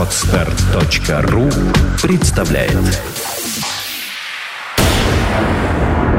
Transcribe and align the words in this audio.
Отстар.ру 0.00 1.50
представляет 2.00 2.72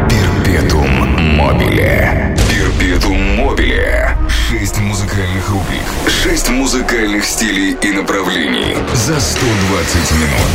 Перпетум 0.07 0.87
мобиле. 1.35 2.37
Перпетум 2.47 3.37
мобиле. 3.37 4.15
Шесть 4.29 4.77
музыкальных 4.77 5.49
рубрик. 5.49 5.81
Шесть 6.07 6.49
музыкальных 6.49 7.25
стилей 7.25 7.75
и 7.81 7.91
направлений. 7.91 8.77
За 8.93 9.19
120 9.19 10.11
минут. 10.11 10.51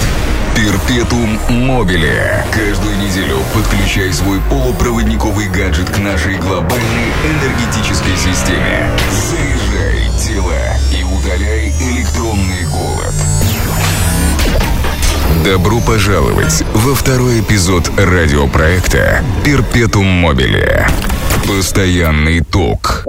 Перпетум 0.55 1.41
мобиле. 1.67 2.45
Каждую 2.53 2.97
неделю 2.99 3.39
подключай 3.53 4.13
свой 4.13 4.39
полупроводниковый 4.49 5.49
гаджет 5.49 5.91
к 5.91 5.99
нашей 5.99 6.37
глобальной 6.37 7.11
энергетической 7.25 8.17
системе. 8.17 8.89
Заряжай 9.11 10.11
тела 10.17 10.76
и 11.27 11.29
удаляй 11.29 11.73
электронный 11.81 12.65
голод. 12.67 13.15
Добро 15.45 15.81
пожаловать 15.81 16.65
во 16.75 16.95
второй 16.95 17.41
эпизод 17.41 17.91
радиопроекта 17.97 19.23
«Перпетум 19.45 20.07
мобиле». 20.07 20.87
Постоянный 21.47 22.41
ток. 22.41 23.05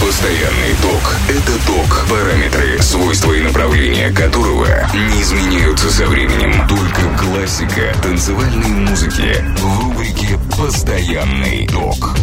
Постоянный 0.00 0.74
ток– 0.82 1.16
это 1.28 1.52
ток, 1.66 2.06
параметры, 2.08 2.80
свойства 2.82 3.32
и 3.32 3.42
направления 3.42 4.10
которого 4.10 4.66
не 4.94 5.22
изменяются 5.22 5.90
со 5.90 6.06
временем. 6.06 6.66
Только 6.68 7.00
классика 7.18 7.94
танцевальной 8.02 8.68
музыки 8.68 9.42
в 9.58 9.80
рубрике 9.80 10.38
«Постоянный 10.58 11.66
ток». 11.66 12.14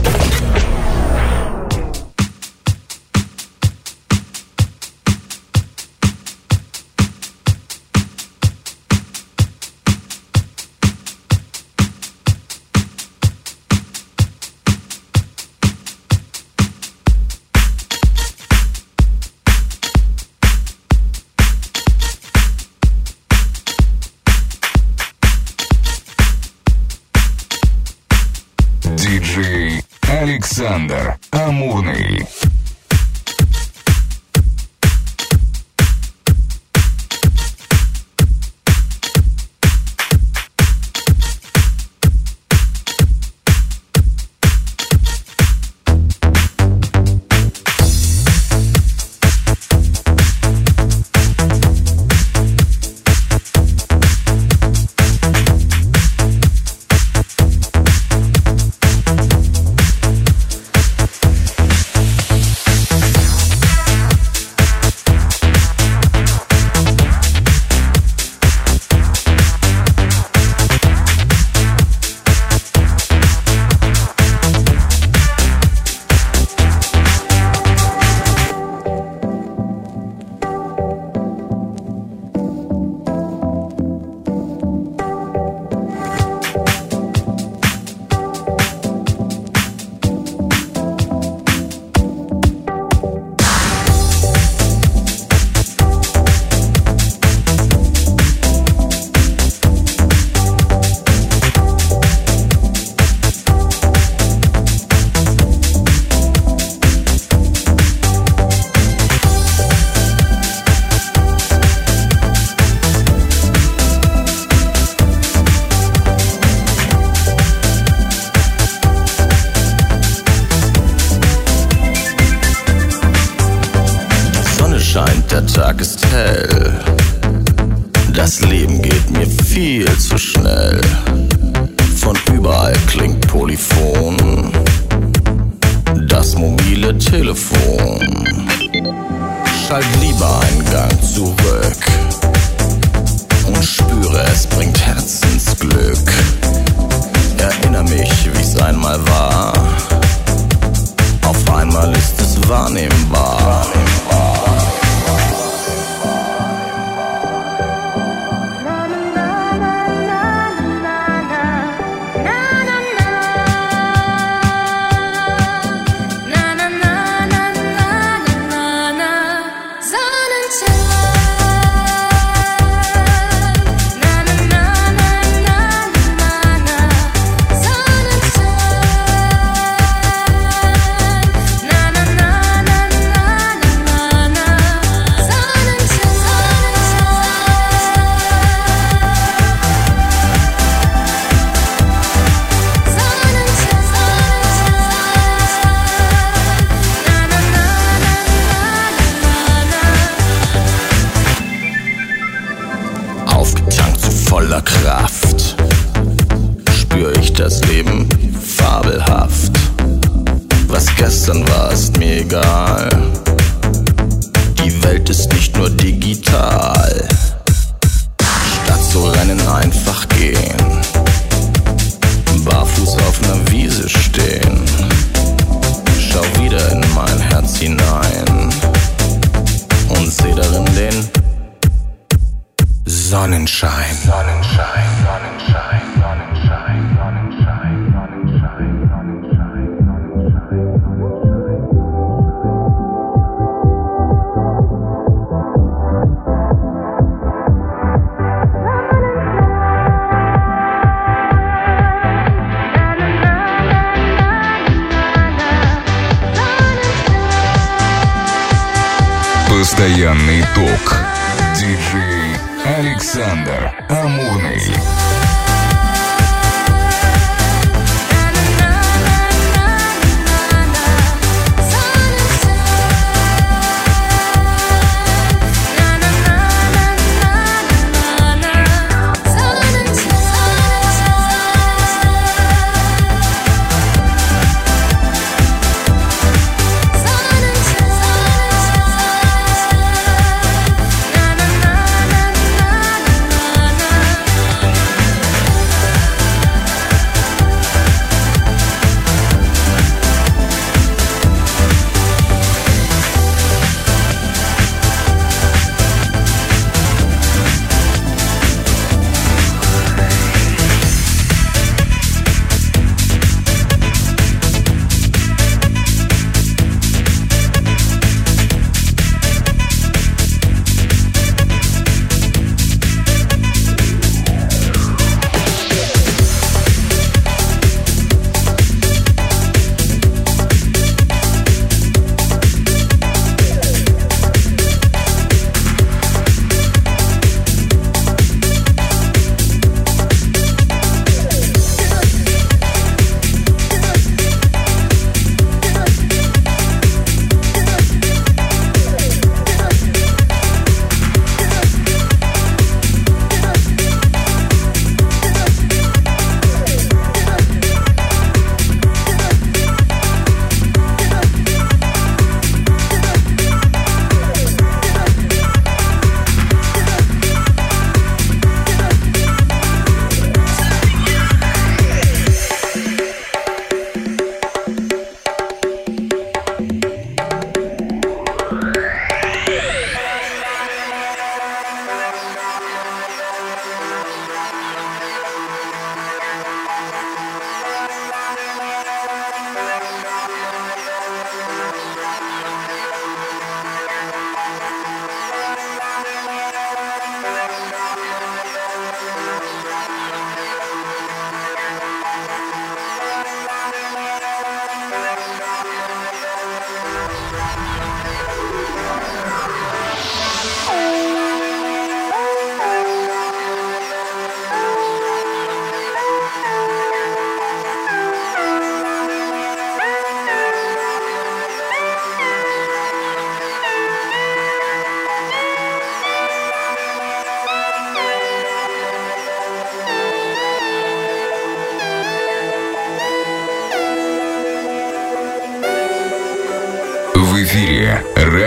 Александр 30.83 31.17
Амурный. 31.31 32.42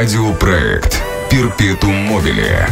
Радиопроект 0.07 1.03
«Перпетум 1.29 1.93
Мобиле». 1.93 2.69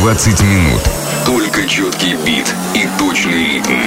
20 0.00 0.42
минут. 0.44 0.80
Только 1.26 1.68
четкий 1.68 2.14
бит 2.24 2.54
и 2.74 2.88
точный 2.98 3.56
ритм. 3.56 3.78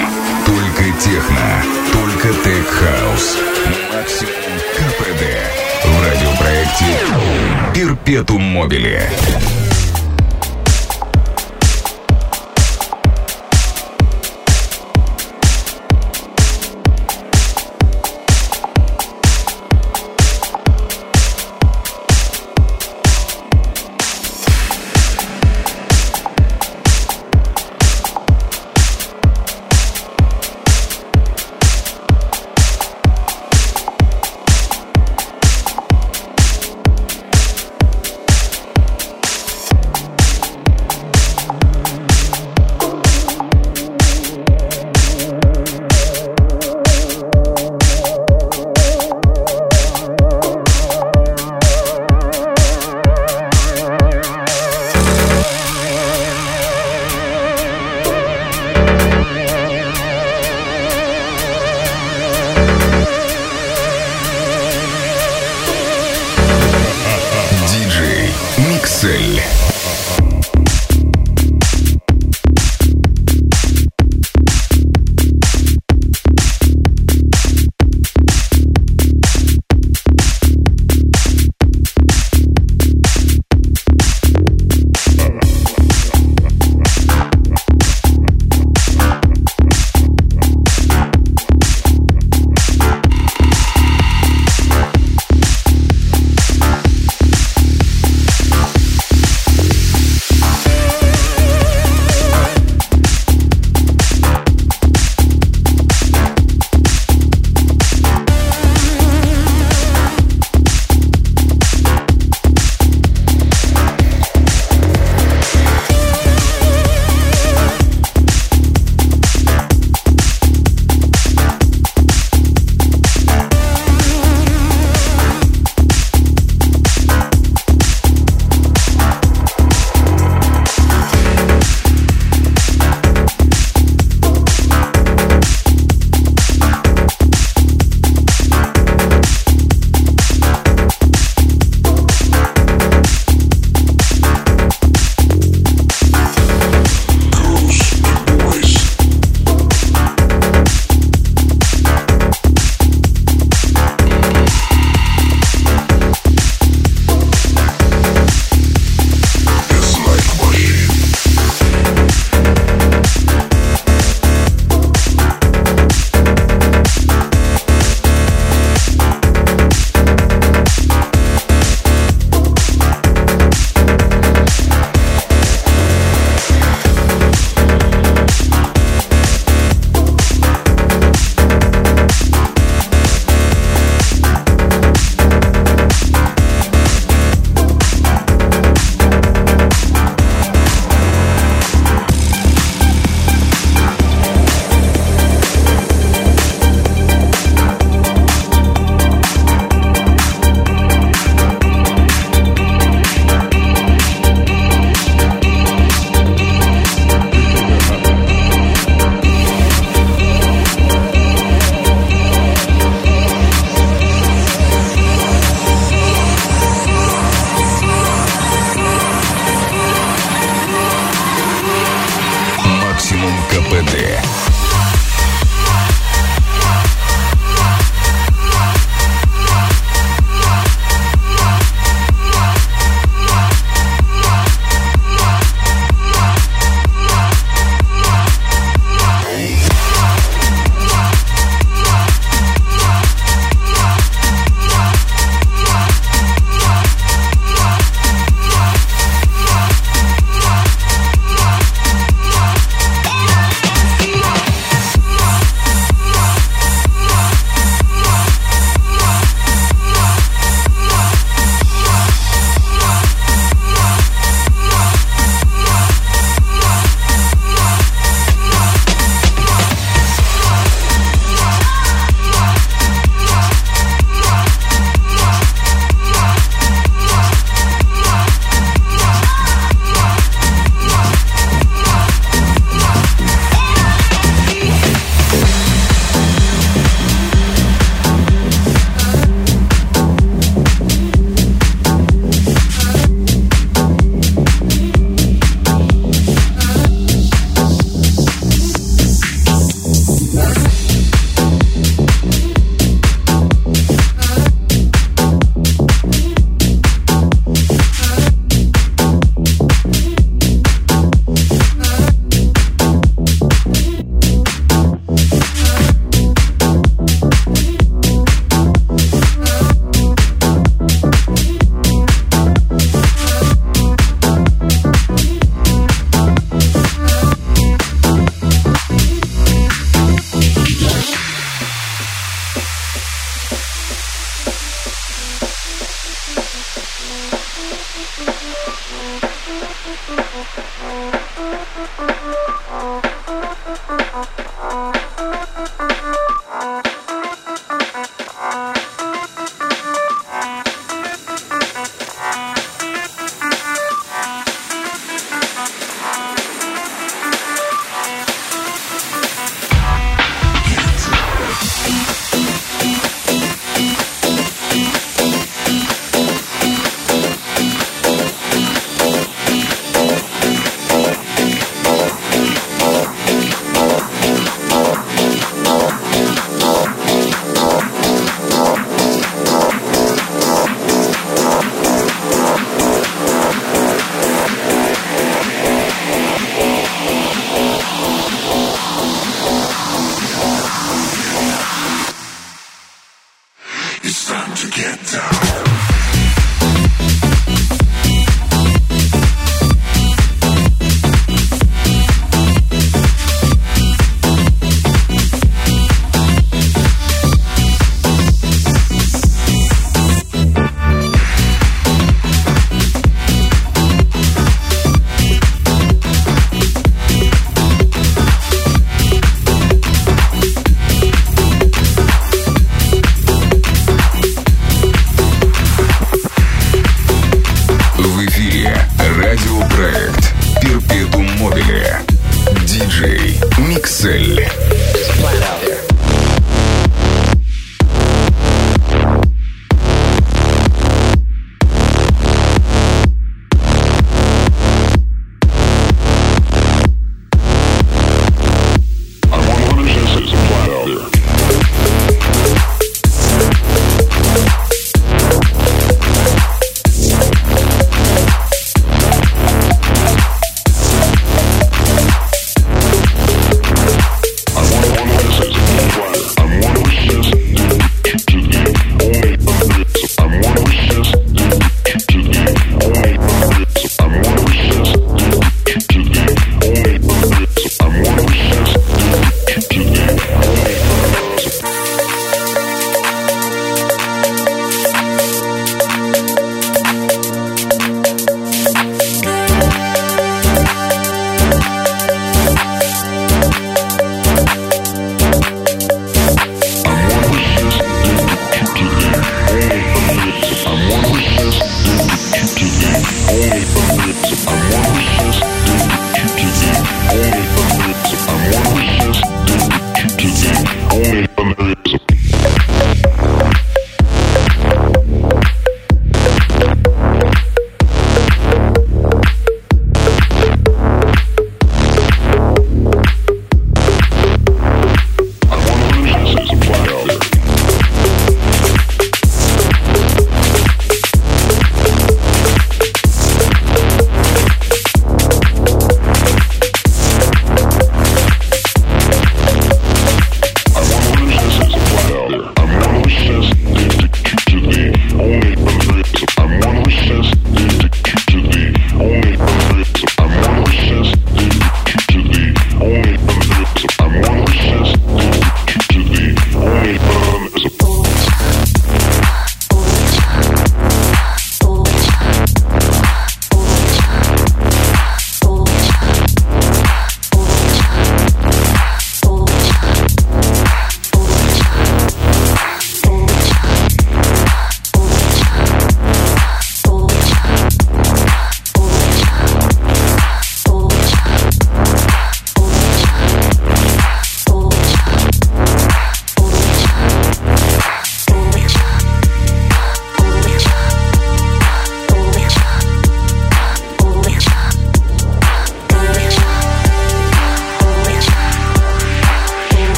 Только 0.46 0.84
техно. 1.00 1.64
Только 1.92 2.28
тех-хаус. 2.28 3.36
Максимум 3.92 4.60
КПД. 4.76 5.24
В 5.84 6.04
радиопроекте 6.06 6.84
Перпетум 7.74 8.42
Мобиле. 8.42 9.10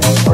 Thank 0.00 0.26
you. 0.26 0.27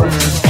friends. 0.00 0.49